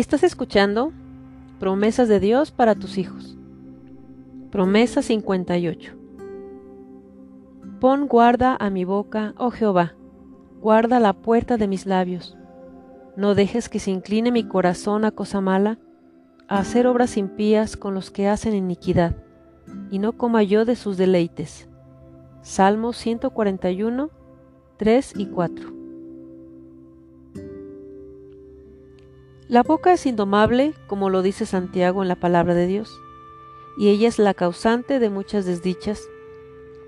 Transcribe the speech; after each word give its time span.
Estás 0.00 0.22
escuchando 0.22 0.94
Promesas 1.58 2.08
de 2.08 2.20
Dios 2.20 2.52
para 2.52 2.74
tus 2.74 2.96
hijos. 2.96 3.36
Promesa 4.50 5.02
58. 5.02 5.92
Pon 7.80 8.08
guarda 8.08 8.56
a 8.58 8.70
mi 8.70 8.86
boca, 8.86 9.34
oh 9.36 9.50
Jehová, 9.50 9.94
guarda 10.58 11.00
la 11.00 11.12
puerta 11.12 11.58
de 11.58 11.68
mis 11.68 11.84
labios. 11.84 12.34
No 13.14 13.34
dejes 13.34 13.68
que 13.68 13.78
se 13.78 13.90
incline 13.90 14.32
mi 14.32 14.42
corazón 14.42 15.04
a 15.04 15.10
cosa 15.10 15.42
mala, 15.42 15.78
a 16.48 16.60
hacer 16.60 16.86
obras 16.86 17.18
impías 17.18 17.76
con 17.76 17.92
los 17.92 18.10
que 18.10 18.26
hacen 18.26 18.54
iniquidad, 18.54 19.16
y 19.90 19.98
no 19.98 20.16
coma 20.16 20.42
yo 20.42 20.64
de 20.64 20.76
sus 20.76 20.96
deleites. 20.96 21.68
Salmos 22.40 22.96
141, 22.96 24.08
3 24.78 25.12
y 25.18 25.26
4. 25.26 25.79
La 29.50 29.64
boca 29.64 29.92
es 29.92 30.06
indomable, 30.06 30.74
como 30.86 31.10
lo 31.10 31.22
dice 31.22 31.44
Santiago 31.44 32.02
en 32.02 32.08
la 32.08 32.14
palabra 32.14 32.54
de 32.54 32.68
Dios, 32.68 33.02
y 33.76 33.88
ella 33.88 34.06
es 34.06 34.20
la 34.20 34.32
causante 34.32 35.00
de 35.00 35.10
muchas 35.10 35.44
desdichas, 35.44 36.08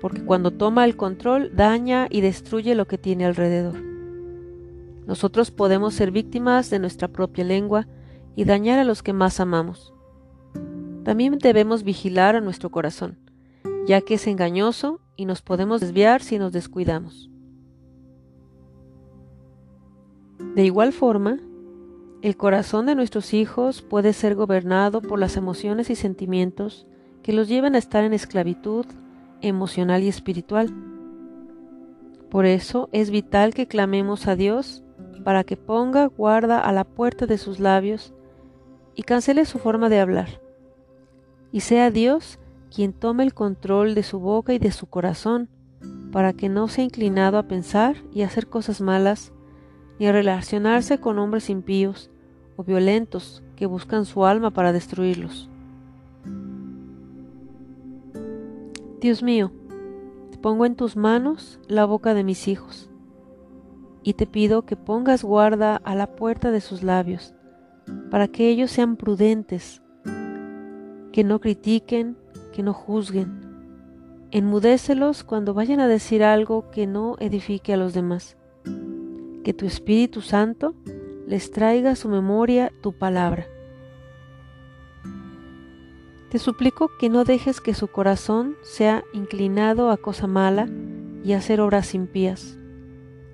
porque 0.00 0.24
cuando 0.24 0.50
toma 0.50 0.84
el 0.84 0.96
control 0.96 1.54
daña 1.54 2.08
y 2.10 2.20
destruye 2.20 2.74
lo 2.74 2.88
que 2.88 2.98
tiene 2.98 3.26
alrededor. 3.26 3.80
Nosotros 5.06 5.52
podemos 5.52 5.94
ser 5.94 6.10
víctimas 6.10 6.68
de 6.68 6.80
nuestra 6.80 7.06
propia 7.06 7.44
lengua 7.44 7.86
y 8.34 8.44
dañar 8.44 8.80
a 8.80 8.84
los 8.84 9.04
que 9.04 9.12
más 9.12 9.38
amamos. 9.38 9.94
También 11.04 11.38
debemos 11.38 11.84
vigilar 11.84 12.34
a 12.34 12.40
nuestro 12.40 12.70
corazón, 12.70 13.20
ya 13.86 14.00
que 14.00 14.14
es 14.14 14.26
engañoso 14.26 15.00
y 15.14 15.26
nos 15.26 15.42
podemos 15.42 15.80
desviar 15.80 16.24
si 16.24 16.40
nos 16.40 16.50
descuidamos. 16.50 17.30
De 20.56 20.64
igual 20.64 20.92
forma, 20.92 21.38
el 22.20 22.36
corazón 22.36 22.86
de 22.86 22.94
nuestros 22.94 23.32
hijos 23.32 23.82
puede 23.82 24.12
ser 24.12 24.34
gobernado 24.34 25.00
por 25.00 25.18
las 25.18 25.36
emociones 25.36 25.88
y 25.90 25.94
sentimientos 25.94 26.86
que 27.22 27.32
los 27.32 27.48
llevan 27.48 27.74
a 27.74 27.78
estar 27.78 28.02
en 28.02 28.12
esclavitud 28.12 28.86
emocional 29.40 30.02
y 30.02 30.08
espiritual. 30.08 30.74
Por 32.28 32.44
eso 32.44 32.88
es 32.92 33.10
vital 33.10 33.54
que 33.54 33.68
clamemos 33.68 34.26
a 34.26 34.34
Dios 34.34 34.82
para 35.24 35.44
que 35.44 35.56
ponga 35.56 36.06
guarda 36.06 36.60
a 36.60 36.72
la 36.72 36.84
puerta 36.84 37.26
de 37.26 37.38
sus 37.38 37.60
labios 37.60 38.12
y 38.94 39.04
cancele 39.04 39.44
su 39.44 39.58
forma 39.58 39.88
de 39.88 40.00
hablar, 40.00 40.40
y 41.52 41.60
sea 41.60 41.90
Dios 41.90 42.40
quien 42.74 42.92
tome 42.92 43.22
el 43.22 43.32
control 43.32 43.94
de 43.94 44.02
su 44.02 44.18
boca 44.18 44.52
y 44.52 44.58
de 44.58 44.72
su 44.72 44.86
corazón, 44.86 45.48
para 46.10 46.32
que 46.32 46.48
no 46.48 46.66
sea 46.66 46.84
inclinado 46.84 47.38
a 47.38 47.44
pensar 47.44 47.96
y 48.12 48.22
hacer 48.22 48.48
cosas 48.48 48.80
malas 48.80 49.32
ni 49.98 50.06
a 50.06 50.12
relacionarse 50.12 50.98
con 50.98 51.18
hombres 51.18 51.50
impíos 51.50 52.10
o 52.56 52.64
violentos 52.64 53.42
que 53.56 53.66
buscan 53.66 54.04
su 54.04 54.24
alma 54.24 54.50
para 54.50 54.72
destruirlos. 54.72 55.48
Dios 59.00 59.22
mío, 59.22 59.52
te 60.30 60.38
pongo 60.38 60.66
en 60.66 60.74
tus 60.74 60.96
manos 60.96 61.60
la 61.68 61.84
boca 61.84 62.14
de 62.14 62.24
mis 62.24 62.48
hijos, 62.48 62.90
y 64.02 64.14
te 64.14 64.26
pido 64.26 64.62
que 64.62 64.76
pongas 64.76 65.22
guarda 65.22 65.76
a 65.76 65.94
la 65.94 66.16
puerta 66.16 66.50
de 66.50 66.60
sus 66.60 66.82
labios, 66.82 67.34
para 68.10 68.28
que 68.28 68.48
ellos 68.48 68.70
sean 68.70 68.96
prudentes, 68.96 69.82
que 71.12 71.24
no 71.24 71.40
critiquen, 71.40 72.16
que 72.52 72.62
no 72.62 72.72
juzguen. 72.72 73.46
Enmudécelos 74.30 75.24
cuando 75.24 75.54
vayan 75.54 75.80
a 75.80 75.88
decir 75.88 76.22
algo 76.22 76.70
que 76.70 76.86
no 76.86 77.16
edifique 77.18 77.72
a 77.72 77.76
los 77.76 77.94
demás 77.94 78.37
que 79.44 79.54
tu 79.54 79.66
Espíritu 79.66 80.20
Santo 80.20 80.74
les 81.26 81.50
traiga 81.50 81.90
a 81.90 81.96
su 81.96 82.08
memoria 82.08 82.72
tu 82.80 82.92
palabra. 82.92 83.46
Te 86.30 86.38
suplico 86.38 86.90
que 86.98 87.08
no 87.08 87.24
dejes 87.24 87.60
que 87.60 87.74
su 87.74 87.88
corazón 87.88 88.56
sea 88.62 89.02
inclinado 89.12 89.90
a 89.90 89.96
cosa 89.96 90.26
mala 90.26 90.68
y 91.24 91.32
a 91.32 91.38
hacer 91.38 91.60
obras 91.60 91.94
impías. 91.94 92.58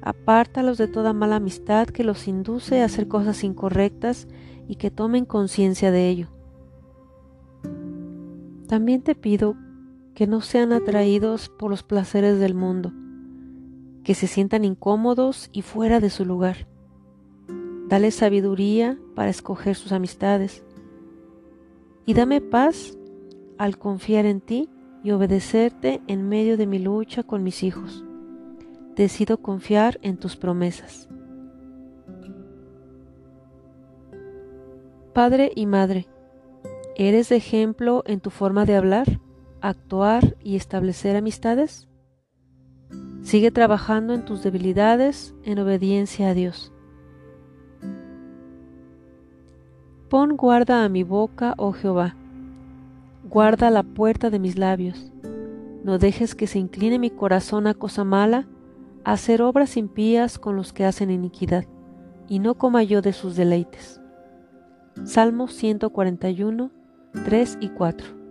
Apártalos 0.00 0.78
de 0.78 0.86
toda 0.86 1.12
mala 1.12 1.36
amistad 1.36 1.88
que 1.88 2.04
los 2.04 2.28
induce 2.28 2.82
a 2.82 2.84
hacer 2.84 3.08
cosas 3.08 3.42
incorrectas 3.42 4.28
y 4.68 4.76
que 4.76 4.90
tomen 4.90 5.24
conciencia 5.24 5.90
de 5.90 6.08
ello. 6.08 6.28
También 8.68 9.02
te 9.02 9.14
pido 9.14 9.56
que 10.14 10.26
no 10.26 10.40
sean 10.40 10.72
atraídos 10.72 11.48
por 11.48 11.70
los 11.70 11.82
placeres 11.82 12.38
del 12.38 12.54
mundo, 12.54 12.92
que 14.04 14.14
se 14.14 14.26
sientan 14.26 14.64
incómodos 14.64 15.48
y 15.52 15.62
fuera 15.62 15.98
de 15.98 16.10
su 16.10 16.24
lugar. 16.24 16.68
Dale 17.88 18.10
sabiduría 18.10 18.98
para 19.14 19.30
escoger 19.30 19.76
sus 19.76 19.92
amistades. 19.92 20.62
Y 22.06 22.14
dame 22.14 22.40
paz 22.40 22.96
al 23.58 23.78
confiar 23.78 24.26
en 24.26 24.40
ti 24.40 24.68
y 25.02 25.10
obedecerte 25.10 26.02
en 26.06 26.28
medio 26.28 26.56
de 26.56 26.66
mi 26.66 26.78
lucha 26.78 27.22
con 27.22 27.42
mis 27.42 27.62
hijos. 27.62 28.04
Decido 28.94 29.38
confiar 29.38 29.98
en 30.02 30.18
tus 30.18 30.36
promesas. 30.36 31.08
Padre 35.14 35.52
y 35.54 35.66
Madre, 35.66 36.08
¿eres 36.96 37.32
ejemplo 37.32 38.02
en 38.06 38.20
tu 38.20 38.30
forma 38.30 38.64
de 38.66 38.76
hablar, 38.76 39.20
actuar 39.60 40.36
y 40.42 40.56
establecer 40.56 41.16
amistades? 41.16 41.88
Sigue 43.24 43.50
trabajando 43.50 44.12
en 44.12 44.26
tus 44.26 44.42
debilidades 44.42 45.34
en 45.44 45.58
obediencia 45.58 46.28
a 46.28 46.34
Dios. 46.34 46.72
Pon 50.10 50.36
guarda 50.36 50.84
a 50.84 50.90
mi 50.90 51.04
boca, 51.04 51.54
oh 51.56 51.72
Jehová. 51.72 52.16
Guarda 53.24 53.70
la 53.70 53.82
puerta 53.82 54.28
de 54.28 54.38
mis 54.38 54.58
labios. 54.58 55.10
No 55.84 55.96
dejes 55.96 56.34
que 56.34 56.46
se 56.46 56.58
incline 56.58 56.98
mi 56.98 57.08
corazón 57.08 57.66
a 57.66 57.72
cosa 57.72 58.04
mala, 58.04 58.46
a 59.04 59.12
hacer 59.12 59.40
obras 59.40 59.78
impías 59.78 60.38
con 60.38 60.54
los 60.54 60.74
que 60.74 60.84
hacen 60.84 61.10
iniquidad, 61.10 61.64
y 62.28 62.40
no 62.40 62.56
coma 62.56 62.82
yo 62.82 63.00
de 63.00 63.14
sus 63.14 63.36
deleites. 63.36 64.02
Salmos 65.04 65.54
141, 65.54 66.70
3 67.24 67.58
y 67.62 67.70
4. 67.70 68.23